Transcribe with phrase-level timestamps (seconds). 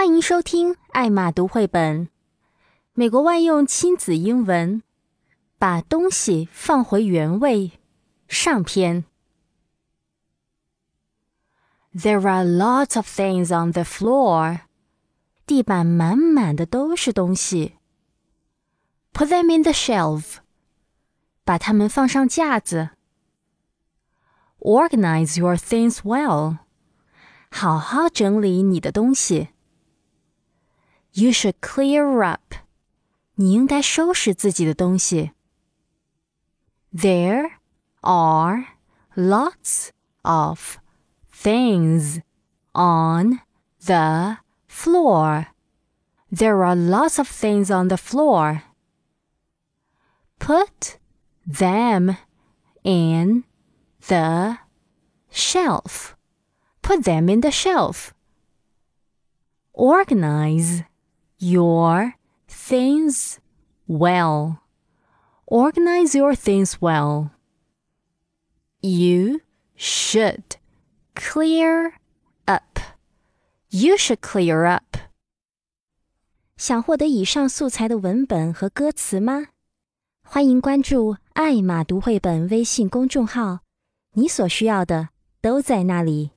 [0.00, 2.06] 欢迎收听《艾玛读绘本》。
[2.94, 4.82] 美国万用亲子英文，
[5.58, 7.72] 把东西放回原位。
[8.26, 9.04] 上篇。
[11.92, 14.60] There are lots of things on the floor.
[15.44, 17.74] 地板满满的都是东西。
[19.12, 20.36] Put them in the shelf.
[21.44, 22.92] 把它们放上架子。
[24.60, 26.56] Organize your things well.
[27.50, 29.50] 好好整理你的东西。
[31.13, 32.55] You should clear up.
[33.35, 35.31] 你应该收拾自己的东西。
[36.93, 37.51] There
[38.01, 38.65] are
[39.15, 39.89] lots
[40.21, 40.77] of
[41.31, 42.21] things
[42.73, 43.41] on
[43.85, 44.37] the
[44.69, 45.47] floor.
[46.31, 48.61] There are lots of things on the floor.
[50.39, 50.97] Put
[51.45, 52.17] them
[52.83, 53.43] in
[54.07, 54.57] the
[55.31, 56.15] shelf.
[56.81, 58.11] Put them in the shelf.
[59.73, 60.83] Organize
[61.40, 62.14] your
[62.46, 63.38] things
[63.88, 64.58] well.
[65.46, 67.30] Organize your things well.
[68.80, 69.40] You
[69.76, 70.56] should
[71.14, 71.94] clear
[72.46, 72.78] up.
[73.70, 74.96] You should clear up.
[76.56, 79.46] 想获得以上素材的文本和歌词吗？
[80.22, 83.60] 欢迎关注“艾玛读绘本”微信公众号，
[84.12, 85.08] 你所需要的
[85.40, 86.32] 都在那里。